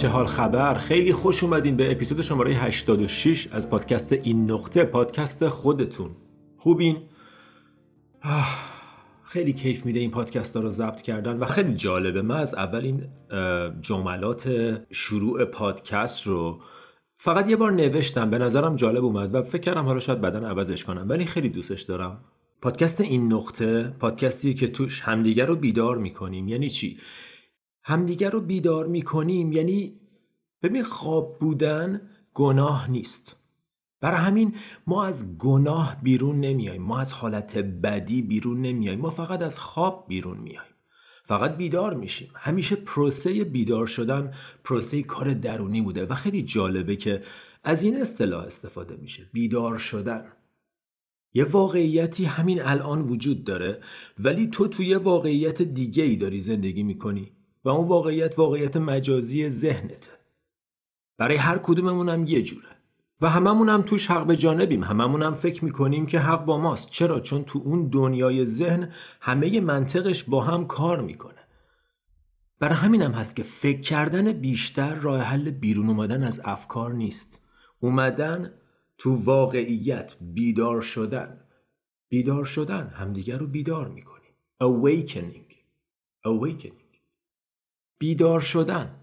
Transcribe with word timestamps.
چه 0.00 0.08
حال 0.08 0.26
خبر؟ 0.26 0.74
خیلی 0.74 1.12
خوش 1.12 1.44
اومدین 1.44 1.76
به 1.76 1.92
اپیزود 1.92 2.22
شماره 2.22 2.54
86 2.54 3.48
از 3.52 3.70
پادکست 3.70 4.12
این 4.12 4.50
نقطه 4.50 4.84
پادکست 4.84 5.48
خودتون. 5.48 6.10
خوبین؟ 6.56 6.96
خیلی 9.24 9.52
کیف 9.52 9.86
میده 9.86 10.00
این 10.00 10.10
پادکست 10.10 10.56
ها 10.56 10.62
رو 10.62 10.70
ضبط 10.70 11.02
کردن 11.02 11.38
و 11.38 11.44
خیلی 11.44 11.74
جالبه. 11.74 12.22
من 12.22 12.36
از 12.36 12.54
اول 12.54 12.84
این 12.84 13.02
جملات 13.82 14.50
شروع 14.90 15.44
پادکست 15.44 16.26
رو 16.26 16.60
فقط 17.16 17.48
یه 17.48 17.56
بار 17.56 17.72
نوشتم. 17.72 18.30
به 18.30 18.38
نظرم 18.38 18.76
جالب 18.76 19.04
اومد 19.04 19.34
و 19.34 19.42
فکر 19.42 19.62
کردم 19.62 19.84
حالا 19.84 20.00
شاید 20.00 20.20
بدن 20.20 20.44
عوضش 20.44 20.84
کنم 20.84 21.06
ولی 21.08 21.24
خیلی 21.24 21.48
دوستش 21.48 21.82
دارم. 21.82 22.20
پادکست 22.62 23.00
این 23.00 23.32
نقطه 23.32 23.94
پادکستی 23.98 24.54
که 24.54 24.66
توش 24.66 25.00
همدیگر 25.00 25.46
رو 25.46 25.56
بیدار 25.56 25.98
می‌کنیم. 25.98 26.48
یعنی 26.48 26.70
چی؟ 26.70 26.98
همدیگر 27.90 28.30
رو 28.30 28.40
بیدار 28.40 28.86
می‌کنیم. 28.86 29.52
یعنی 29.52 30.00
ببین 30.62 30.82
خواب 30.82 31.38
بودن 31.38 32.00
گناه 32.34 32.90
نیست. 32.90 33.36
برای 34.00 34.18
همین 34.18 34.54
ما 34.86 35.04
از 35.04 35.38
گناه 35.38 35.96
بیرون 36.02 36.40
نمیاییم 36.40 36.82
ما 36.82 36.98
از 36.98 37.12
حالت 37.12 37.58
بدی 37.58 38.22
بیرون 38.22 38.62
نمیاییم 38.62 39.00
ما 39.00 39.10
فقط 39.10 39.42
از 39.42 39.58
خواب 39.58 40.04
بیرون 40.08 40.38
میاییم 40.38 40.72
فقط 41.24 41.56
بیدار 41.56 41.94
میشیم. 41.94 42.30
همیشه 42.34 42.76
پروسه 42.76 43.44
بیدار 43.44 43.86
شدن 43.86 44.34
پروسه 44.64 45.02
کار 45.02 45.34
درونی 45.34 45.82
بوده 45.82 46.06
و 46.06 46.14
خیلی 46.14 46.42
جالبه 46.42 46.96
که 46.96 47.22
از 47.64 47.82
این 47.82 48.00
اصطلاح 48.00 48.44
استفاده 48.44 48.96
میشه. 48.96 49.30
بیدار 49.32 49.78
شدن. 49.78 50.32
یه 51.34 51.44
واقعیتی 51.44 52.24
همین 52.24 52.62
الان 52.62 53.02
وجود 53.02 53.44
داره 53.44 53.80
ولی 54.18 54.46
تو 54.46 54.68
توی 54.68 54.94
واقعیت 54.94 55.62
دیگه 55.62 56.02
ای 56.02 56.16
داری 56.16 56.40
زندگی 56.40 56.82
می‌کنی. 56.82 57.32
و 57.64 57.68
اون 57.68 57.88
واقعیت 57.88 58.38
واقعیت 58.38 58.76
مجازی 58.76 59.50
ذهنته 59.50 60.12
برای 61.18 61.36
هر 61.36 61.58
کدوممون 61.58 62.08
هم 62.08 62.26
یه 62.26 62.42
جوره. 62.42 62.68
و 63.20 63.28
هممون 63.28 63.68
هم 63.68 63.82
توش 63.82 64.10
حق 64.10 64.26
به 64.26 64.36
جانبیم. 64.36 64.84
هممون 64.84 65.22
هم 65.22 65.34
فکر 65.34 65.64
می‌کنیم 65.64 66.06
که 66.06 66.18
حق 66.18 66.44
با 66.44 66.58
ماست. 66.58 66.90
چرا؟ 66.90 67.20
چون 67.20 67.44
تو 67.44 67.62
اون 67.64 67.88
دنیای 67.88 68.46
ذهن 68.46 68.92
همه 69.20 69.60
منطقش 69.60 70.24
با 70.24 70.44
هم 70.44 70.66
کار 70.66 71.00
می‌کنه. 71.00 71.34
برای 72.58 72.74
همین 72.74 73.02
هم 73.02 73.12
هست 73.12 73.36
که 73.36 73.42
فکر 73.42 73.80
کردن 73.80 74.32
بیشتر 74.32 74.94
راه 74.94 75.20
حل 75.20 75.50
بیرون 75.50 75.88
اومدن 75.88 76.22
از 76.22 76.40
افکار 76.44 76.92
نیست. 76.92 77.40
اومدن 77.80 78.52
تو 78.98 79.14
واقعیت 79.14 80.16
بیدار 80.20 80.80
شدن. 80.80 81.40
بیدار 82.08 82.44
شدن. 82.44 82.92
همدیگر 82.94 83.38
رو 83.38 83.46
بیدار 83.46 83.88
می‌کنیم. 83.88 84.20
Awakening. 84.62 85.54
Awakening. 86.26 86.79
بیدار 88.00 88.40
شدن. 88.40 88.96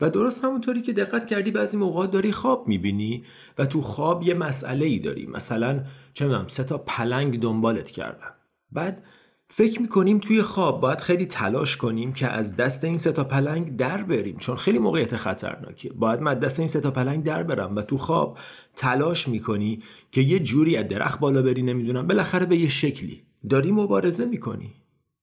و 0.00 0.10
درست 0.10 0.44
همونطوری 0.44 0.82
که 0.82 0.92
دقت 0.92 1.26
کردی 1.26 1.50
بعضی 1.50 1.76
موقع 1.76 2.06
داری 2.06 2.32
خواب 2.32 2.68
می‌بینی 2.68 3.24
و 3.58 3.66
تو 3.66 3.80
خواب 3.80 4.22
یه 4.22 4.34
مسئله 4.34 4.86
ای 4.86 4.98
داری. 4.98 5.26
مثلا 5.26 5.84
چه 6.14 6.44
سه 6.48 6.64
تا 6.64 6.78
پلنگ 6.78 7.40
دنبالت 7.40 7.90
کردن. 7.90 8.30
بعد 8.72 9.04
فکر 9.50 9.82
می‌کنیم 9.82 10.18
توی 10.18 10.42
خواب 10.42 10.80
باید 10.80 11.00
خیلی 11.00 11.26
تلاش 11.26 11.76
کنیم 11.76 12.12
که 12.12 12.28
از 12.28 12.56
دست 12.56 12.84
این 12.84 12.98
سه 12.98 13.12
تا 13.12 13.24
پلنگ 13.24 13.76
در 13.76 14.02
بریم. 14.02 14.36
چون 14.36 14.56
خیلی 14.56 14.78
موقعیت 14.78 15.16
خطرناکیه. 15.16 15.92
باید 15.92 16.20
من 16.20 16.34
دست 16.34 16.60
این 16.60 16.68
سه 16.68 16.80
تا 16.80 16.90
پلنگ 16.90 17.24
در 17.24 17.42
برم 17.42 17.76
و 17.76 17.82
تو 17.82 17.98
خواب 17.98 18.38
تلاش 18.76 19.28
می‌کنی 19.28 19.82
که 20.12 20.20
یه 20.20 20.38
جوری 20.38 20.76
از 20.76 20.88
درخت 20.88 21.20
بالا 21.20 21.42
بری 21.42 21.62
نمی‌دونم. 21.62 22.06
بالاخره 22.06 22.46
به 22.46 22.56
یه 22.56 22.68
شکلی. 22.68 23.26
داری 23.50 23.72
مبارزه 23.72 24.24
می‌کنی. 24.24 24.74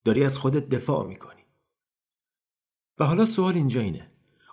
داری 0.05 0.23
از 0.23 0.37
خودت 0.37 0.69
دفاع 0.69 1.07
می‌کنی. 1.07 1.42
و 2.99 3.05
حالا 3.05 3.25
سوال 3.25 3.55
اینجا 3.55 3.81
اینه. 3.81 4.07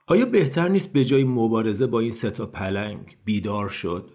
آیا 0.06 0.26
بهتر 0.26 0.68
نیست 0.68 0.92
به 0.92 1.04
جای 1.04 1.24
مبارزه 1.24 1.86
با 1.86 2.00
این 2.00 2.12
ستا 2.12 2.46
پلنگ 2.46 3.16
بیدار 3.24 3.68
شد؟ 3.68 4.10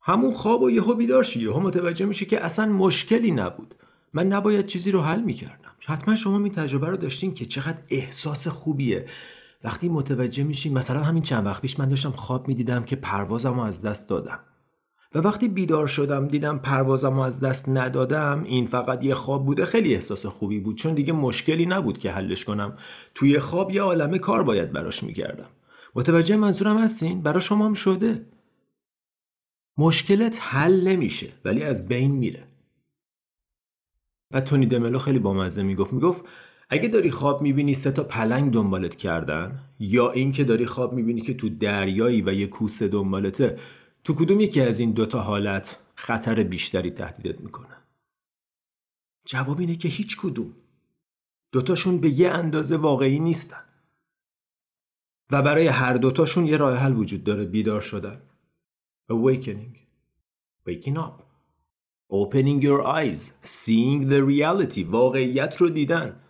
همون 0.00 0.34
خواب 0.34 0.62
و 0.62 0.70
یهو 0.70 0.94
بیدار 0.94 1.24
شی. 1.24 1.40
یهو 1.40 1.60
متوجه 1.60 2.06
میشه 2.06 2.26
که 2.26 2.44
اصلا 2.44 2.66
مشکلی 2.66 3.30
نبود. 3.30 3.74
من 4.12 4.26
نباید 4.26 4.66
چیزی 4.66 4.90
رو 4.90 5.00
حل 5.00 5.22
می‌کردم. 5.22 5.70
حتما 5.86 6.14
شما 6.14 6.38
این 6.38 6.52
تجربه 6.52 6.86
رو 6.86 6.96
داشتین 6.96 7.34
که 7.34 7.44
چقدر 7.44 7.82
احساس 7.88 8.48
خوبیه. 8.48 9.06
وقتی 9.64 9.88
متوجه 9.88 10.44
میشین 10.44 10.78
مثلا 10.78 11.00
همین 11.00 11.22
چند 11.22 11.46
وقت 11.46 11.62
پیش 11.62 11.78
من 11.78 11.88
داشتم 11.88 12.10
خواب 12.10 12.48
می‌دیدم 12.48 12.82
که 12.84 12.96
پروازم 12.96 13.54
رو 13.54 13.60
از 13.60 13.82
دست 13.82 14.08
دادم. 14.08 14.40
و 15.14 15.18
وقتی 15.18 15.48
بیدار 15.48 15.86
شدم 15.86 16.28
دیدم 16.28 16.58
پروازم 16.58 17.18
از 17.18 17.40
دست 17.40 17.68
ندادم 17.68 18.44
این 18.44 18.66
فقط 18.66 19.04
یه 19.04 19.14
خواب 19.14 19.46
بوده. 19.46 19.64
خیلی 19.64 19.94
احساس 19.94 20.26
خوبی 20.26 20.60
بود 20.60 20.76
چون 20.76 20.94
دیگه 20.94 21.12
مشکلی 21.12 21.66
نبود 21.66 21.98
که 21.98 22.10
حلش 22.10 22.44
کنم. 22.44 22.76
توی 23.14 23.38
خواب 23.38 23.70
یه 23.70 23.82
عالمه 23.82 24.18
کار 24.18 24.42
باید 24.42 24.72
براش 24.72 25.02
می‌کردم. 25.02 25.48
متوجه 25.94 26.36
منظورم 26.36 26.78
هستین؟ 26.78 27.22
برا 27.22 27.40
شما 27.40 27.66
هم 27.66 27.74
شده. 27.74 28.26
مشکلت 29.78 30.38
حل 30.40 30.88
نمیشه 30.88 31.28
ولی 31.44 31.62
از 31.62 31.88
بین 31.88 32.10
میره. 32.10 32.44
و 34.30 34.40
تونی 34.40 34.66
دملو 34.66 34.98
خیلی 34.98 35.18
بامزه 35.18 35.62
می‌گفت. 35.62 35.92
می‌گفت 35.92 36.24
اگه 36.70 36.88
داری 36.88 37.10
خواب 37.10 37.42
می‌بینی 37.42 37.74
سه 37.74 37.90
تا 37.90 38.04
پلنگ 38.04 38.52
دنبالت 38.52 38.96
کردن 38.96 39.60
یا 39.78 40.10
اینکه 40.10 40.44
داری 40.44 40.66
خواب 40.66 40.92
می‌بینی 40.92 41.20
که 41.20 41.34
تو 41.34 41.48
دریایی 41.48 42.22
و 42.22 42.32
یه 42.32 42.46
کوسه 42.46 42.88
دنبالته 42.88 43.58
تو 44.08 44.14
کدوم 44.14 44.40
یکی 44.40 44.60
از 44.60 44.78
این 44.78 44.92
دوتا 44.92 45.20
حالت 45.20 45.78
خطر 45.94 46.42
بیشتری 46.42 46.90
تهدیدت 46.90 47.40
می‌کنه؟ 47.40 47.76
جواب 49.24 49.60
اینه 49.60 49.76
که 49.76 49.88
هیچ 49.88 50.18
کدوم. 50.20 50.54
دوتاشون 51.52 51.98
به 51.98 52.20
یه 52.20 52.30
اندازه 52.30 52.76
واقعی 52.76 53.18
نیستن. 53.18 53.64
و 55.30 55.42
برای 55.42 55.66
هر 55.66 55.94
دوتاشون 55.94 56.46
یه 56.46 56.56
راه 56.56 56.76
حل 56.76 56.96
وجود 56.96 57.24
داره 57.24 57.44
بیدار 57.44 57.80
شدن. 57.80 58.22
Awakening. 59.12 59.76
Waking 60.68 60.96
up. 60.96 61.22
Opening 62.12 62.62
your 62.62 62.82
eyes. 62.82 63.32
Seeing 63.42 64.08
the 64.08 64.20
reality. 64.20 64.84
واقعیت 64.86 65.56
رو 65.56 65.68
دیدن. 65.68 66.20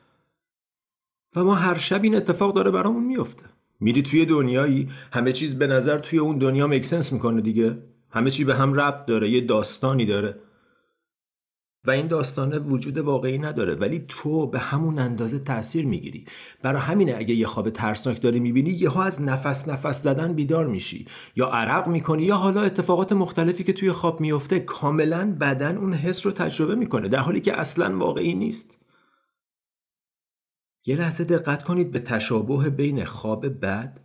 و 1.37 1.45
ما 1.45 1.55
هر 1.55 1.79
شب 1.79 2.03
این 2.03 2.15
اتفاق 2.15 2.55
داره 2.55 2.71
برامون 2.71 3.05
میفته. 3.05 3.58
میری 3.81 4.03
توی 4.03 4.27
دنیایی 4.27 4.89
همه 5.13 5.33
چیز 5.33 5.59
به 5.59 5.67
نظر 5.67 5.99
توی 5.99 6.19
اون 6.19 6.37
دنیا 6.37 6.67
مکسنس 6.67 7.13
می‌کنه 7.13 7.41
دیگه. 7.41 7.79
همه 8.11 8.31
چی 8.31 8.45
به 8.45 8.55
هم 8.55 8.75
ربط 8.75 9.07
داره 9.07 9.31
یه 9.31 9.41
داستانی 9.41 10.07
داره. 10.07 10.41
و 11.87 11.91
این 11.91 12.07
داستانه 12.07 12.59
وجود 12.59 12.99
واقعی 12.99 13.39
نداره 13.39 13.75
ولی 13.75 14.05
تو 14.09 14.47
به 14.47 14.59
همون 14.59 14.99
اندازه 14.99 15.39
تاثیر 15.39 15.87
می‌گیری. 15.87 16.25
برای 16.63 16.81
همینه 16.81 17.15
اگه 17.19 17.35
یه 17.35 17.47
خواب 17.47 17.71
ترسناک 17.71 18.23
داری 18.23 18.41
می‌بینی 18.41 18.71
یهو 18.71 18.99
از 18.99 19.23
نفس 19.23 19.69
نفس 19.69 20.03
زدن 20.03 20.33
بیدار 20.33 20.67
میشی. 20.67 21.07
یا 21.37 21.47
عرق 21.47 21.89
می‌کنی 21.89 22.23
یا 22.23 22.37
حالا 22.37 22.63
اتفاقات 22.63 23.13
مختلفی 23.13 23.65
که 23.65 23.73
توی 23.73 23.93
خواب 23.93 24.21
میفته 24.21 24.61
کاملا 24.61 25.37
بدن 25.41 25.77
اون 25.77 25.93
حس 25.93 26.27
رو 26.27 26.33
تجربه 26.33 26.75
می‌کنه 26.75 27.09
در 27.09 27.19
حالی 27.19 27.41
که 27.41 27.61
اصلا 27.61 27.99
واقعی 27.99 28.35
نیست. 28.35 28.79
یه 30.89 30.97
لحظه 30.97 31.25
دقت 31.25 31.63
کنید 31.63 31.91
به 31.91 32.01
تشابه 32.01 32.71
بین 32.71 33.05
خواب 33.05 33.61
بد 33.61 34.01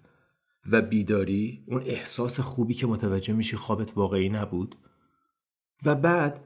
و 0.71 0.81
بیداری 0.81 1.63
اون 1.67 1.83
احساس 1.85 2.39
خوبی 2.39 2.73
که 2.73 2.87
متوجه 2.87 3.33
میشی 3.33 3.55
خوابت 3.55 3.97
واقعی 3.97 4.29
نبود. 4.29 4.77
و 5.85 5.95
بعد 5.95 6.45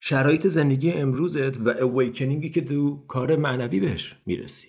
شرایط 0.00 0.46
زندگی 0.46 0.92
امروزت 0.92 1.60
و 1.60 1.68
اویکنینگی 1.68 2.50
که 2.50 2.60
تو 2.60 3.06
کار 3.06 3.36
معنوی 3.36 3.80
بهش 3.80 4.16
می‌رسی. 4.26 4.68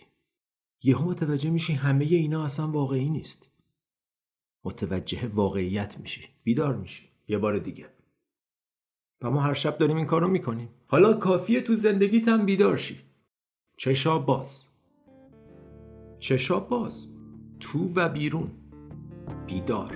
یهو 0.84 1.10
متوجه 1.10 1.50
میشی 1.50 1.74
همه 1.74 2.06
اینا 2.06 2.46
اصلا 2.46 2.68
واقعی 2.68 3.10
نیست. 3.10 3.46
متوجه 4.64 5.28
واقعیت 5.28 6.00
میشی 6.00 6.30
بیدار 6.44 6.76
میشی 6.76 7.10
یه 7.28 7.38
بار 7.38 7.58
دیگه. 7.58 7.86
و 9.22 9.32
ما 9.32 9.42
هر 9.42 9.54
شب 9.54 9.78
داریم 9.78 9.98
این 9.98 10.06
کار 10.06 10.22
رو 10.22 10.28
می‌کنیم. 10.28 10.70
حالا 10.88 11.14
کافیه 11.14 11.62
تو 11.62 11.76
زندگیت 11.76 12.28
هم 12.28 12.46
بیدار 12.46 12.78
شی. 12.78 13.00
چشا 13.78 14.20
باز؟ 14.20 14.67
چشا 16.20 16.60
باز 16.60 17.08
تو 17.60 17.90
و 17.96 18.10
بیرون. 18.10 18.52
بیدار. 19.48 19.92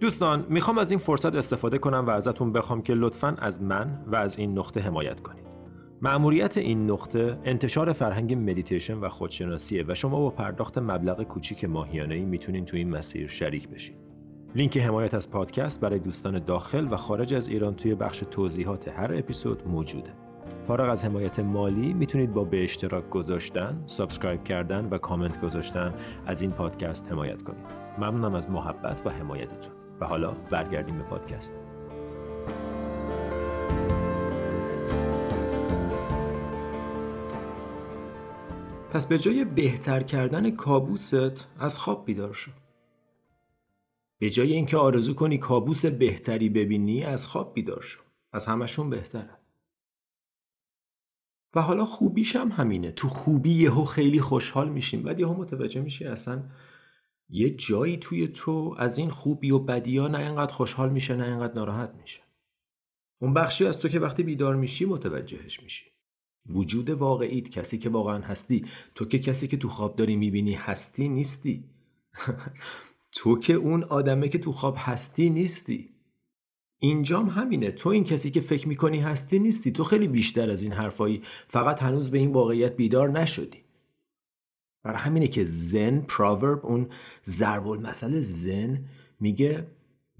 دوستان 0.00 0.46
می‌خوام 0.50 0.78
از 0.78 0.90
این 0.90 1.00
فرصت 1.00 1.34
استفاده 1.34 1.78
کنم 1.78 2.04
و 2.06 2.10
ازتون 2.10 2.52
بخوام 2.52 2.82
که 2.82 2.94
لطفا 2.94 3.36
از 3.38 3.62
من 3.62 4.04
و 4.06 4.16
از 4.16 4.38
این 4.38 4.58
نقطه 4.58 4.80
حمایت 4.80 5.20
کنید. 5.20 5.46
مأموریت 6.02 6.56
این 6.56 6.90
نقطه 6.90 7.38
انتشار 7.44 7.92
فرهنگ 7.92 8.34
مدیتیشن 8.34 8.98
و 8.98 9.08
خودشناسیه 9.08 9.84
و 9.88 9.94
شما 9.94 10.20
با 10.20 10.30
پرداخت 10.30 10.78
مبلغ 10.78 11.22
کوچیک 11.22 11.64
ماهیانه 11.64 12.14
ای 12.14 12.24
می‌تونین 12.24 12.64
تو 12.64 12.76
این 12.76 12.90
مسیر 12.90 13.26
شریک 13.26 13.68
بشین. 13.68 13.96
لینک 14.56 14.78
حمایت 14.78 15.14
از 15.14 15.30
پادکست 15.30 15.80
برای 15.80 15.98
دوستان 15.98 16.38
داخل 16.38 16.88
و 16.92 16.96
خارج 16.96 17.34
از 17.34 17.48
ایران 17.48 17.74
توی 17.74 17.94
بخش 17.94 18.22
توضیحات 18.30 18.88
هر 18.88 19.14
اپیزود 19.14 19.68
موجوده. 19.68 20.10
فارغ 20.64 20.90
از 20.90 21.04
حمایت 21.04 21.40
مالی 21.40 21.94
می‌تونید 21.94 22.32
با 22.32 22.44
به 22.44 22.64
اشتراک 22.64 23.10
گذاشتن، 23.10 23.82
subscribe 23.86 24.44
کردن 24.44 24.88
و 24.90 24.98
کامنت 24.98 25.40
گذاشتن 25.40 25.94
از 26.26 26.42
این 26.42 26.50
پادکست 26.50 27.12
حمایت 27.12 27.42
کنید. 27.42 27.66
ممنونم 27.98 28.34
از 28.34 28.50
محبت 28.50 29.06
و 29.06 29.10
حمایتتون. 29.10 29.72
و 30.00 30.06
حالا 30.06 30.30
برگردیم 30.50 30.98
به 30.98 31.04
پادکست. 31.04 31.54
پس 38.90 39.06
به 39.06 39.18
جای 39.18 39.44
بهتر 39.44 40.02
کردن 40.02 40.50
کابوست 40.50 41.14
از 41.60 41.78
خواب 41.78 42.04
بیدار 42.04 42.32
شو. 42.32 42.50
به 44.18 44.30
جای 44.30 44.52
اینکه 44.52 44.76
آرزو 44.76 45.14
کنی 45.14 45.38
کابوس 45.38 45.86
بهتری 45.86 46.48
ببینی 46.48 47.04
از 47.04 47.26
خواب 47.26 47.54
بیدار 47.54 47.80
شو. 47.80 48.00
از 48.32 48.46
همشون 48.46 48.90
بهتره. 48.90 49.38
و 51.54 51.62
حالا 51.62 51.84
خوبیش 51.84 52.36
هم 52.36 52.48
همینه. 52.52 52.90
تو 52.90 53.08
خوبی 53.08 53.50
یهو 53.50 53.84
خیلی 53.84 54.20
خوشحال 54.20 54.68
میشیم. 54.68 55.02
بعد 55.02 55.20
یهو 55.20 55.34
متوجه 55.34 55.80
میشی 55.80 56.04
اصلا 56.04 56.44
یه 57.28 57.50
جایی 57.50 57.96
توی 57.96 58.28
تو 58.28 58.74
از 58.78 58.98
این 58.98 59.10
خوبی 59.10 59.50
و 59.50 59.58
بدی 59.58 59.98
ها 59.98 60.08
نه 60.08 60.18
اینقدر 60.18 60.52
خوشحال 60.52 60.90
میشه 60.90 61.16
نه 61.16 61.24
اینقدر 61.24 61.54
ناراحت 61.54 61.94
میشه. 62.00 62.22
اون 63.20 63.34
بخشی 63.34 63.66
از 63.66 63.78
تو 63.78 63.88
که 63.88 64.00
وقتی 64.00 64.22
بیدار 64.22 64.56
میشی 64.56 64.84
متوجهش 64.84 65.62
میشی. 65.62 65.86
وجود 66.48 66.90
واقعیت 66.90 67.48
کسی 67.48 67.78
که 67.78 67.88
واقعا 67.88 68.18
هستی 68.18 68.66
تو 68.94 69.04
که 69.04 69.18
کسی 69.18 69.48
که 69.48 69.56
تو 69.56 69.68
خواب 69.68 69.96
داری 69.96 70.16
می‌بینی 70.16 70.54
هستی 70.54 71.08
نیستی 71.08 71.64
تو 73.16 73.38
که 73.38 73.52
اون 73.52 73.82
آدمه 73.82 74.28
که 74.28 74.38
تو 74.38 74.52
خواب 74.52 74.76
هستی 74.78 75.30
نیستی. 75.30 75.90
اینجام 76.78 77.28
همینه. 77.28 77.70
تو 77.70 77.88
این 77.88 78.04
کسی 78.04 78.30
که 78.30 78.40
فکر 78.40 78.68
می‌کنی 78.68 79.00
هستی 79.00 79.38
نیستی. 79.38 79.72
تو 79.72 79.84
خیلی 79.84 80.08
بیشتر 80.08 80.50
از 80.50 80.62
این 80.62 80.72
حرفایی. 80.72 81.22
فقط 81.48 81.82
هنوز 81.82 82.10
به 82.10 82.18
این 82.18 82.32
واقعیت 82.32 82.76
بیدار 82.76 83.10
نشدی. 83.10 83.64
برای 84.82 84.98
همینه 84.98 85.28
که 85.28 85.44
زن 85.44 86.00
پراورب 86.00 86.66
اون 86.66 86.88
ضرب 87.24 87.68
المثل 87.68 88.20
زن 88.20 88.84
میگه 89.20 89.66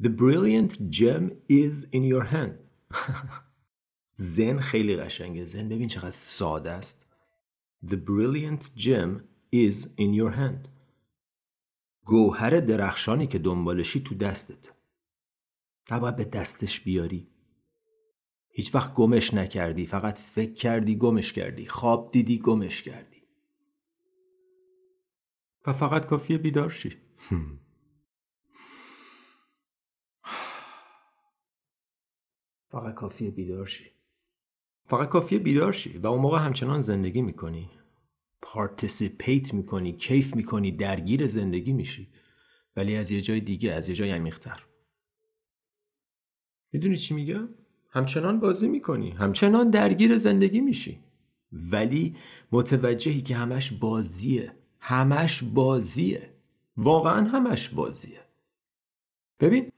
The 0.03 0.09
brilliant 0.09 0.73
gem 0.91 1.31
is 1.51 1.87
in 1.95 2.05
your 2.13 2.25
hand. 2.33 2.55
زن 4.35 4.61
خیلی 4.61 4.97
قشنگه. 4.97 5.47
زن 5.47 5.69
ببین 5.69 5.89
چقدر 5.89 6.11
ساده 6.11 6.71
است. 6.71 7.07
The 7.87 7.97
brilliant 7.97 8.81
gem 8.81 9.21
is 9.55 9.87
in 9.99 10.15
your 10.15 10.31
hand. 10.37 10.76
گوهر 12.07 12.61
درخشانی 12.61 13.27
که 13.27 13.39
دنبالشی 13.39 14.01
تو 14.01 14.15
دستت. 14.15 14.71
نباید 15.91 16.17
به 16.17 16.25
دستش 16.25 16.81
بیاری. 16.81 17.31
هیچ 18.49 18.75
وقت 18.75 18.95
گمش 18.95 19.35
نکردی 19.35 19.87
فقط 19.87 20.19
فکر 20.19 20.53
کردی 20.55 20.97
گمش 20.97 21.33
کردی. 21.33 21.67
خواب 21.67 22.13
دیدی 22.13 22.39
گمش 22.39 22.83
کردی. 22.83 23.23
و 25.67 25.73
فقط 25.73 26.07
کافیه 26.07 26.39
بیدار 26.39 26.69
شی. 26.69 26.97
فقط 32.69 32.95
کافیه 32.95 33.31
بیدار 33.31 33.67
شی. 33.67 33.91
فقط 34.85 35.09
کافیه 35.09 35.39
بیدار 35.39 35.73
شی 35.73 35.99
و 35.99 36.07
اون 36.07 36.21
موقع 36.21 36.39
همچنان 36.39 36.81
زندگی 36.81 37.23
می‌کنی. 37.23 37.71
participate 38.43 39.55
می‌کنی 39.55 39.93
کیف 39.93 40.37
می‌کنی 40.37 40.71
درگیر 40.73 41.27
زندگی 41.27 41.73
میشی. 41.73 42.09
ولی 42.77 42.97
از 42.97 43.11
یه 43.11 43.21
جای 43.21 43.41
دیگه 43.41 43.73
از 43.73 43.89
یه 43.89 43.95
جای 43.95 44.11
عمیقتر. 44.11 44.63
می‌دونی 46.73 46.97
چی 46.97 47.15
میگم؟ 47.15 47.49
همچنان 47.91 48.41
بازی 48.41 48.69
می‌کنی 48.69 49.11
همچنان 49.11 49.71
درگیر 49.71 50.19
زندگی 50.19 50.61
میشی. 50.61 51.01
ولی 51.53 52.17
متوجهی 52.53 53.23
که 53.23 53.37
همش 53.37 53.73
بازیه 53.73 54.53
همش 54.79 55.43
بازیه. 55.43 56.31
واقعا 56.77 57.25
همش 57.29 57.69
بازیه. 57.69 58.21
ببین 59.41 59.73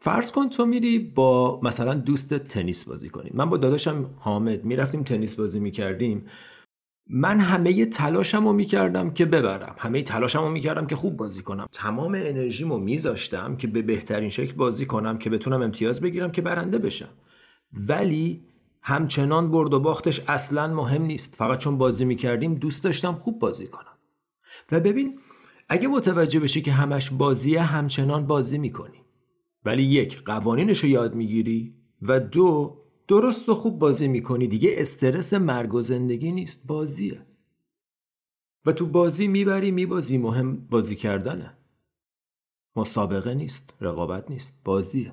فرض 0.00 0.32
کن 0.32 0.48
تو 0.48 0.66
میری 0.66 0.98
با 0.98 1.60
مثلا 1.60 1.94
دوست 1.94 2.34
تنیس 2.34 2.84
بازی 2.84 3.08
کنی. 3.08 3.30
من 3.34 3.50
با 3.50 3.56
داداشم 3.56 4.14
حامد 4.18 4.64
می‌رفتیم 4.64 5.02
تنیس 5.02 5.34
بازی 5.34 5.60
می‌کردیم. 5.60 6.26
من 7.06 7.40
همه 7.40 7.86
تلاشم 7.86 8.46
رو 8.46 8.52
می‌کردم 8.52 9.10
که 9.10 9.24
ببرم. 9.24 9.74
همه 9.78 10.02
تلاشم 10.02 10.38
رو 10.38 10.50
می‌کردم 10.50 10.86
که 10.86 10.96
خوب 10.96 11.16
بازی 11.16 11.42
کنم. 11.42 11.66
تمام 11.72 12.14
انرژیمو 12.14 12.78
میذاشتم 12.78 13.56
که 13.56 13.66
به 13.66 13.82
بهترین 13.82 14.28
شکل 14.28 14.52
بازی 14.52 14.86
کنم 14.86 15.18
که 15.18 15.30
بتونم 15.30 15.62
امتیاز 15.62 16.00
بگیرم 16.00 16.32
که 16.32 16.42
برنده 16.42 16.78
بشم. 16.78 17.08
ولی 17.72 18.44
همچنان 18.82 19.50
برد 19.50 19.74
و 19.74 19.80
باختش 19.80 20.20
اصلا 20.28 20.74
مهم 20.74 21.02
نیست. 21.02 21.34
فقط 21.34 21.58
چون 21.58 21.78
بازی 21.78 22.04
می‌کردیم 22.04 22.54
دوست 22.54 22.84
داشتم 22.84 23.12
خوب 23.14 23.38
بازی 23.38 23.66
کنم. 23.66 23.98
و 24.72 24.80
ببین 24.80 25.18
اگه 25.68 25.88
متوجه 25.88 26.40
بشی 26.40 26.62
که 26.62 26.72
همش 26.72 27.10
بازیه 27.10 27.62
همچنان 27.62 28.26
بازی 28.26 28.58
می‌کنی. 28.58 29.04
ولی 29.64 29.82
یک 29.82 30.24
قوانینش 30.24 30.78
رو 30.78 30.88
یاد 30.88 31.14
می‌گیری. 31.14 31.74
و 32.02 32.20
دو 32.20 32.76
درست 33.08 33.48
و 33.48 33.54
خوب 33.54 33.78
بازی 33.78 34.08
می‌کنی 34.08 34.46
دیگه 34.46 34.74
استرس 34.76 35.34
مرگ 35.34 35.74
و 35.74 35.82
زندگی 35.82 36.32
نیست 36.32 36.66
بازیه. 36.66 37.26
و 38.66 38.72
تو 38.72 38.86
بازی 38.86 39.26
می‌بری 39.26 39.70
میبازی 39.70 40.18
مهم 40.18 40.56
بازی 40.56 40.96
کردنه. 40.96 41.56
مسابقه 42.76 43.34
نیست 43.34 43.74
رقابت 43.80 44.30
نیست 44.30 44.54
بازیه. 44.64 45.12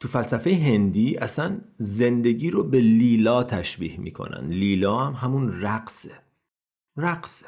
تو 0.00 0.08
فلسفه 0.08 0.54
هندی 0.54 1.16
اصلا 1.16 1.60
زندگی 1.78 2.50
رو 2.50 2.64
به 2.64 2.80
لیلا 2.80 3.42
تشبیه 3.42 4.00
می‌کنن. 4.00 4.48
لیلا 4.48 4.98
هم 4.98 5.12
همون 5.12 5.60
رقصه. 5.62 6.12
رقصه. 6.96 7.46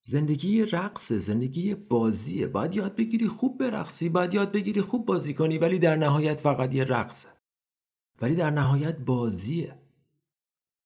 زندگی 0.00 0.64
رقصه 0.64 1.18
زندگی 1.18 1.74
بازیه. 1.74 2.46
باید 2.46 2.74
یاد 2.74 2.96
بگیری 2.96 3.28
خوب 3.28 3.58
برقصی 3.58 4.08
باید 4.08 4.34
یاد 4.34 4.52
بگیری 4.52 4.80
خوب 4.80 5.06
بازی 5.06 5.34
کنی 5.34 5.58
ولی 5.58 5.78
در 5.78 5.96
نهایت 5.96 6.40
فقط 6.40 6.74
یه 6.74 6.84
رقصه. 6.84 7.37
ولی 8.22 8.34
در 8.34 8.50
نهایت 8.50 8.98
بازیه. 8.98 9.74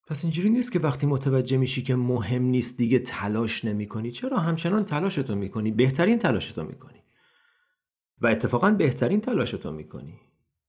پس 0.07 0.25
اینجوری 0.25 0.51
نیست 0.51 0.73
که 0.73 0.79
وقتی 0.79 1.07
متوجه 1.07 1.57
میشی 1.57 1.83
که 1.83 1.97
مهم 1.97 2.43
نیست 2.43 2.77
دیگه 2.77 2.99
تلاش 2.99 3.65
نمی 3.65 3.87
کنی 3.87 4.11
چرا؟ 4.11 4.39
همچنان 4.39 4.85
تلاشتو 4.85 5.35
می‌کنی. 5.35 5.71
بهترین 5.71 6.19
تلاشتو 6.19 6.65
می‌کنی. 6.65 6.99
و 8.21 8.27
اتفاقا 8.27 8.71
بهترین 8.71 9.21
تلاشتو 9.21 9.73
می‌کنی. 9.73 10.21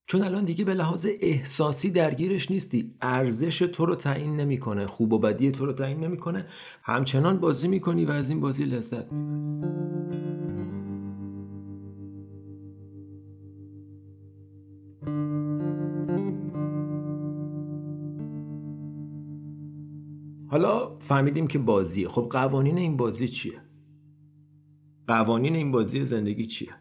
چون 0.06 0.22
الان 0.22 0.44
دیگه 0.44 0.64
به 0.64 0.74
لحاظ 0.74 1.06
احساسی 1.20 1.90
درگیرش 1.90 2.50
نیستی. 2.50 2.94
ارزش 3.00 3.58
تو 3.58 3.86
رو 3.86 3.94
تعیین 3.94 4.36
نمی‌کنه. 4.36 4.86
خوب 4.86 5.12
و 5.12 5.18
بدی 5.18 5.50
تو 5.50 5.66
رو 5.66 5.72
تعیین 5.72 6.00
نمی‌کنه. 6.00 6.46
همچنان 6.82 7.38
بازی 7.38 7.68
می‌کنی 7.68 8.04
و 8.04 8.10
از 8.10 8.28
این 8.28 8.40
بازی 8.40 8.64
لذت 8.64 9.12
می‌بری. 9.12 10.33
حالا 20.54 20.98
فهمیدیم 20.98 21.46
که 21.46 21.58
بازیه 21.58 22.08
خب 22.08 22.28
قوانین 22.30 22.78
این 22.78 22.96
بازی 22.96 23.28
چیه؟ 23.28 23.60
قوانین 25.06 25.56
این 25.56 25.72
بازی 25.72 26.04
زندگی 26.04 26.46
چیه؟ 26.46 26.74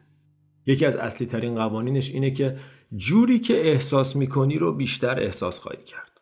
یکی 0.65 0.85
از 0.85 0.95
اصلی 0.95 1.27
ترین 1.27 1.55
قوانینش 1.55 2.11
اینه 2.11 2.31
که 2.31 2.57
جوری 2.95 3.39
که 3.39 3.67
احساس 3.71 4.15
می‌کنی 4.15 4.57
رو 4.57 4.73
بیشتر 4.73 5.19
احساس 5.19 5.59
خواهی 5.59 5.83
کرد. 5.83 6.21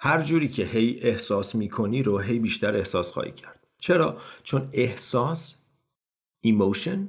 هر 0.00 0.20
جوری 0.20 0.48
که 0.48 0.64
هی 0.64 1.00
احساس 1.00 1.54
می‌کنی 1.54 2.02
رو 2.02 2.18
هی 2.18 2.38
بیشتر 2.38 2.76
احساس 2.76 3.10
خواهی 3.10 3.32
کرد. 3.32 3.66
چرا؟ 3.78 4.16
چون 4.42 4.68
احساس 4.72 5.56
emotion 6.40 7.08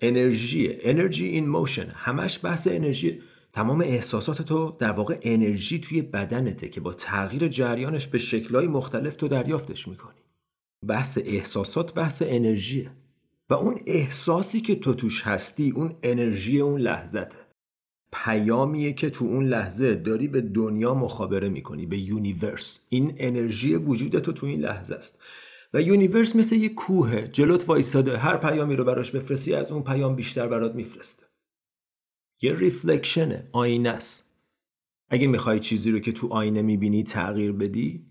انرژی. 0.00 0.78
energy 0.82 1.26
in 1.26 1.48
motion 1.48 1.86
همش 1.86 2.44
بحث 2.44 2.68
انرژی. 2.70 3.22
تمام 3.52 3.80
احساسات 3.80 4.42
تو 4.42 4.76
در 4.78 4.92
واقع 4.92 5.18
انرژی 5.22 5.78
توی 5.78 6.02
بدنته 6.02 6.68
که 6.68 6.80
با 6.80 6.92
تغییر 6.92 7.48
جریانش 7.48 8.08
به 8.08 8.18
شکلهای 8.18 8.66
مختلف 8.66 9.16
تو 9.16 9.28
دریافتش 9.28 9.88
می‌کنی. 9.88 10.20
بحث 10.86 11.18
احساسات 11.24 11.94
بحث 11.94 12.22
انرژیه. 12.26 12.90
و 13.50 13.54
اون 13.54 13.80
احساسی 13.86 14.60
که 14.60 14.74
تو 14.74 14.94
توش 14.94 15.22
هستی 15.22 15.70
اون 15.70 15.94
انرژی 16.02 16.60
اون 16.60 16.80
لحظته. 16.80 17.38
پیامیه 18.12 18.92
که 18.92 19.10
تو 19.10 19.24
اون 19.24 19.44
لحظه 19.44 19.94
داری 19.94 20.28
به 20.28 20.40
دنیا 20.40 20.94
مخابره 20.94 21.48
می‌کنی 21.48 21.86
به 21.86 21.98
universe. 21.98 22.80
این 22.88 23.14
انرژی 23.18 23.74
وجود 23.74 24.18
تو 24.18 24.32
تو 24.32 24.46
این 24.46 24.60
لحظه 24.60 24.94
است. 24.94 25.22
و 25.74 25.82
universe 25.82 26.36
مثل 26.36 26.56
یه 26.56 26.68
کوه 26.68 27.28
جلوت 27.28 27.68
وایستاده. 27.68 28.18
هر 28.18 28.36
پیامی 28.36 28.76
رو 28.76 28.84
براش 28.84 29.10
بفرستی 29.10 29.54
از 29.54 29.72
اون 29.72 29.82
پیام 29.82 30.16
بیشتر 30.16 30.48
برات 30.48 30.74
میفرسته. 30.74 31.29
یه 32.42 32.54
reflection 32.54 33.32
ه. 33.32 33.48
آینه 33.52 33.88
است. 33.88 34.30
اگه 35.08 35.26
می‌خوای 35.26 35.60
چیزی 35.60 35.90
رو 35.90 35.98
که 35.98 36.12
تو 36.12 36.28
آینه 36.28 36.62
می‌بینی 36.62 37.02
تغییر 37.02 37.52
بدی 37.52 38.06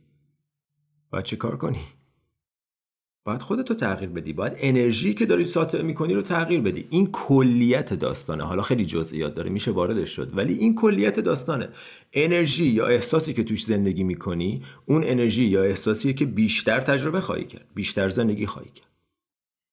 باید 1.11 1.25
چه 1.25 1.35
کار 1.35 1.57
کنی؟ 1.57 1.79
باید 3.25 3.41
خودتو 3.41 3.73
تغییر 3.73 4.09
بدی. 4.09 4.33
باید 4.33 4.53
انرژی 4.57 5.13
که 5.13 5.25
داری 5.25 5.43
ساطع 5.43 5.81
می‌کنی 5.81 6.13
رو 6.13 6.21
تغییر 6.21 6.61
بدی. 6.61 6.87
این 6.89 7.11
کلیت 7.11 7.93
داستانه. 7.93 8.43
حالا 8.43 8.61
خیلی 8.61 8.85
جزئیات 8.85 9.35
داره. 9.35 9.49
میشه 9.49 9.71
واردش 9.71 10.09
شد. 10.09 10.37
ولی 10.37 10.53
این 10.53 10.75
کلیت 10.75 11.19
داستانه. 11.19 11.69
انرژی 12.13 12.65
یا 12.65 12.87
احساسی 12.87 13.33
که 13.33 13.43
توش 13.43 13.65
زندگی 13.65 14.03
می‌کنی 14.03 14.63
اون 14.85 15.03
انرژی 15.03 15.45
یا 15.45 15.63
احساسیه 15.63 16.13
که 16.13 16.25
بیشتر 16.25 16.81
تجربه 16.81 17.21
خواهی 17.21 17.45
کرد. 17.45 17.67
بیشتر 17.75 18.09
زندگی 18.09 18.45
خواهی 18.45 18.71
کرد. 18.75 18.87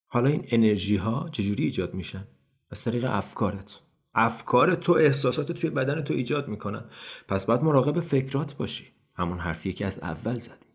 حالا 0.07 0.29
این 0.29 0.43
انرژی 0.47 0.95
ها 0.95 1.29
چجوری 1.31 1.63
ایجاد 1.63 1.93
میشن؟ 1.93 2.27
از 2.71 2.83
طریق 2.83 3.05
افکارت. 3.09 3.79
افکار 4.19 4.75
تو 4.75 4.93
احساسات 4.93 5.51
توی 5.51 5.69
بدن 5.69 6.01
تو 6.01 6.13
ایجاد 6.13 6.47
می‌کنن. 6.47 6.89
پس 7.27 7.45
باید 7.45 7.63
مراقب 7.63 7.99
فکرات 7.99 8.57
باشی. 8.57 8.87
همون 9.15 9.39
حرفیه 9.39 9.73
که 9.73 9.85
از 9.85 9.99
اول 9.99 10.39
زدیم 10.39 10.67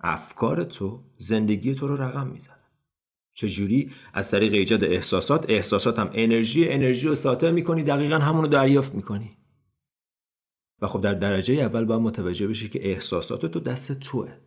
افکار 0.00 0.64
تو 0.64 1.04
زندگی 1.16 1.74
تو 1.74 1.86
رو 1.86 1.96
رقم 1.96 2.26
می‌زنه. 2.26 2.56
چجوری؟ 3.34 3.92
از 4.12 4.30
طریق 4.30 4.52
ایجاد 4.52 4.84
احساسات 4.84 5.50
احساسات 5.50 5.98
هم 5.98 6.10
انرژی 6.12 6.68
انرژی 6.68 7.08
رو 7.08 7.14
ساطع 7.14 7.50
می‌کنی 7.50 7.82
دقیقا 7.82 8.18
همون 8.18 8.42
رو 8.42 8.48
دریافت 8.48 8.94
می‌کنی. 8.94 9.36
و 10.80 10.86
خب 10.86 11.00
در 11.00 11.14
درجه 11.14 11.54
اول 11.54 11.84
باید 11.84 12.00
متوجه 12.00 12.48
بشی 12.48 12.68
که 12.68 12.90
احساسات 12.90 13.46
تو 13.46 13.60
دست 13.60 13.92
توه. 13.92 14.38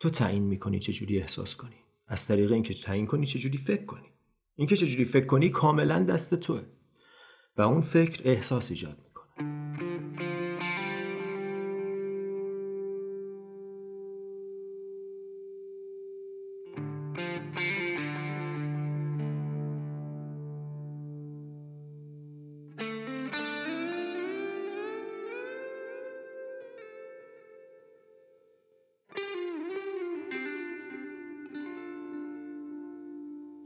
تو 0.00 0.10
تعیین 0.10 0.42
می‌کنی 0.42 0.78
چجوری 0.78 1.20
احساس 1.20 1.56
کنی. 1.56 1.76
از 2.06 2.26
طریق 2.26 2.52
اینکه 2.52 2.74
تعیین 2.74 3.06
کنی 3.06 3.26
چجوری 3.26 3.58
فکر 3.58 3.84
کنی. 3.84 4.11
اینکه 4.54 4.76
چجوری 4.76 5.04
فکر 5.04 5.26
کنی 5.26 5.48
کاملا 5.48 6.04
دست 6.04 6.34
توه. 6.34 6.62
و 7.56 7.62
اون 7.62 7.82
فکر 7.82 8.20
احساس 8.24 8.70
ایجاد 8.70 8.98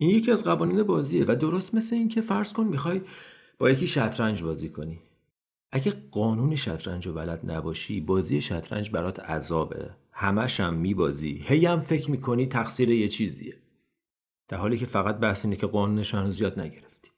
این 0.06 0.16
یکی 0.16 0.30
از 0.30 0.44
قوانین 0.44 0.82
بازیه 0.82 1.24
و 1.28 1.36
درست 1.36 1.74
مثل 1.74 1.96
این 1.96 2.08
که 2.08 2.20
فرض 2.20 2.52
کن 2.52 2.64
می‌خوای 2.64 3.00
با 3.58 3.70
یکی 3.70 3.86
شطرنج 3.86 4.42
بازی 4.42 4.68
کنی. 4.68 4.98
اگه 5.72 5.92
قانون 6.10 6.56
شطرنج 6.56 7.06
رو 7.06 7.12
بلد 7.12 7.50
نباشی 7.50 8.00
بازی 8.00 8.40
شطرنج 8.40 8.90
برات 8.90 9.20
عذابه. 9.20 9.90
همش 10.12 10.60
هم 10.60 10.74
میبازی. 10.74 11.44
هی 11.46 11.66
هم 11.66 11.80
فکر 11.80 12.10
می‌کنی 12.10 12.46
تقصیر 12.46 12.90
یه 12.90 13.08
چیزیه. 13.08 13.56
در 14.48 14.56
حالی 14.56 14.78
که 14.78 14.86
فقط 14.86 15.16
بحث 15.16 15.44
اینه 15.44 15.56
که 15.56 15.66
قانونش 15.66 16.14
هنوز 16.14 16.40
یاد 16.40 16.60
نگرفتی. 16.60 17.10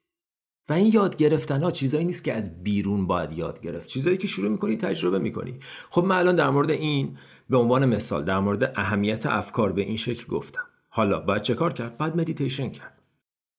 و 0.69 0.73
این 0.73 0.93
یاد 0.93 1.17
گرفتن 1.17 1.63
ها 1.63 1.71
چیزایی 1.71 2.05
نیست 2.05 2.25
که 2.25 2.33
از 2.33 2.63
بیرون 2.63 3.07
باید 3.07 3.33
یاد 3.33 3.61
گرفت. 3.61 3.89
چیزایی 3.89 4.17
که 4.17 4.27
شروع 4.27 4.51
می‌کنی 4.51 4.77
تجربه 4.77 5.19
می‌کنی. 5.19 5.61
خب 5.91 6.05
من 6.05 6.19
الان 6.19 6.37
در 6.37 6.51
مورد 6.51 6.71
این 6.71 7.19
به 7.51 7.57
عنوان 7.57 7.87
مثال 7.87 8.25
در 8.25 8.39
مورد 8.39 8.73
اهمیت 8.77 9.27
افکار 9.27 9.73
به 9.73 9.83
این 9.83 9.97
شکل 9.97 10.27
گفتم. 10.27 10.68
حالا 10.99 11.21
باید 11.21 11.43
چه 11.43 11.55
کار 11.55 11.73
کرد؟ 11.73 11.97
باید 11.97 12.17
مدیتیشن 12.17 12.69
کرد. 12.69 13.03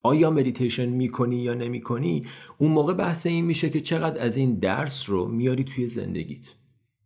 آیا 0.03 0.31
مدیتیشن 0.31 0.85
می‌کنی 0.85 1.35
یا 1.35 1.53
نمی‌کنی؟ 1.53 2.25
اون 2.57 2.71
موقع 2.71 2.93
بحث 2.93 3.27
این 3.27 3.45
میشه 3.45 3.69
که 3.69 3.81
چقدر 3.81 4.21
از 4.21 4.37
این 4.37 4.55
درس 4.55 5.09
رو 5.09 5.27
میاری 5.27 5.63
توی 5.63 5.87
زندگیت. 5.87 6.55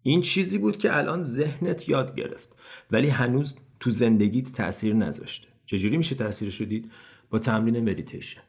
این 0.03 0.21
چیزی 0.21 0.57
بود 0.57 0.77
که 0.77 0.97
الان 0.97 1.23
ذهنت 1.23 1.89
یاد 1.89 2.15
گرفت 2.15 2.55
ولی 2.91 3.07
هنوز 3.07 3.55
تو 3.79 3.89
زندگیت 3.89 4.51
تاثیر 4.51 4.93
نذاشته. 4.93 5.47
چجوری 5.65 5.97
میشه 5.97 6.15
تاثیرش 6.15 6.61
رو 6.61 6.67
با 7.29 7.39
تمرین 7.39 7.89
مدیتیشن 7.89 8.41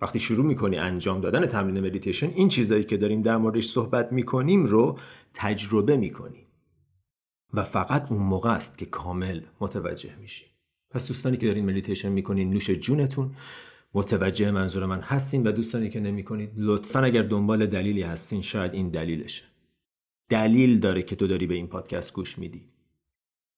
وقتی 0.00 0.18
شروع 0.18 0.46
می‌کنی 0.46 0.76
انجام 0.76 1.20
دادن 1.20 1.46
تمرین 1.46 1.86
مدیتیشن 1.86 2.30
این 2.36 2.48
چیزایی 2.48 2.84
که 2.84 2.96
داریم 2.96 3.22
در 3.22 3.36
موردش 3.36 3.66
صحبت 3.66 4.12
می‌کنیم 4.12 4.64
رو 4.64 4.98
تجربه 5.34 5.96
می‌کنی. 5.96 6.46
و 7.54 7.62
فقط 7.62 8.12
اون 8.12 8.22
موقع 8.22 8.50
است 8.50 8.78
که 8.78 8.86
کامل 8.86 9.40
متوجه 9.60 10.16
میشی. 10.16 10.55
پس 10.90 11.08
دوستانی 11.08 11.36
که 11.36 11.46
دارین 11.46 11.66
مدیتیشن 11.66 12.08
می‌کنین 12.08 12.50
نوش 12.50 12.70
جونتون 12.70 13.34
متوجه 13.94 14.50
منظور 14.50 14.86
من 14.86 15.00
هستین 15.00 15.46
و 15.46 15.52
دوستانی 15.52 15.90
که 15.90 16.00
نمی‌کنید 16.00 16.52
لطفا 16.56 17.00
اگر 17.00 17.22
دنبال 17.22 17.66
دلیلی 17.66 18.02
هستین 18.02 18.42
شاید 18.42 18.74
این 18.74 18.90
دلیلشه. 18.90 19.44
دلیل 20.28 20.78
داره 20.78 21.02
که 21.02 21.16
تو 21.16 21.26
داری 21.26 21.46
به 21.46 21.54
این 21.54 21.66
پادکست 21.66 22.12
گوش 22.12 22.38
میدی. 22.38 22.68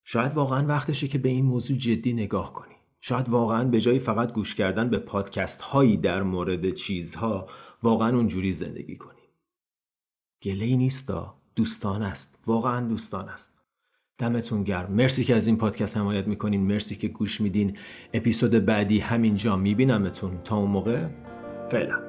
شاید 0.04 0.32
واقعا 0.32 0.66
وقتشه 0.66 1.08
که 1.08 1.18
به 1.18 1.28
این 1.28 1.44
موضوع 1.44 1.76
جدی 1.76 2.12
نگاه 2.12 2.52
کنی. 2.52 2.74
شاید 3.00 3.28
واقعا 3.28 3.64
به 3.64 3.80
جای 3.80 3.98
فقط 3.98 4.32
گوش 4.32 4.54
کردن 4.54 4.90
به 4.90 4.98
پادکست 4.98 5.60
هایی 5.60 5.96
در 5.96 6.22
مورد 6.22 6.70
چیزها 6.70 7.48
واقعا 7.82 8.16
اونجوری 8.16 8.52
زندگی 8.52 8.96
کنی. 8.96 9.20
گله 10.42 10.76
نیستا. 10.76 11.38
دوستان 11.56 12.02
است. 12.02 12.42
واقعا 12.46 12.88
دوستان 12.88 13.28
است. 13.28 13.57
دمتون 14.18 14.62
گرم. 14.62 14.92
مرسی 14.92 15.24
که 15.24 15.34
از 15.34 15.46
این 15.46 15.56
پادکست 15.56 15.96
حمایت 15.96 16.26
می‌کنین. 16.26 16.60
مرسی 16.60 16.96
که 16.96 17.08
گوش 17.08 17.40
میدین. 17.40 17.76
اپیزود 18.14 18.64
بعدی 18.64 18.98
همینجا 18.98 19.56
میبینمتون. 19.56 20.38
تا 20.44 20.56
اون 20.56 20.70
موقع 20.70 21.06
فعلا. 21.70 22.07